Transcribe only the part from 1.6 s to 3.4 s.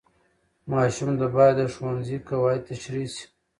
ښوونځي قواعد تشریح شي.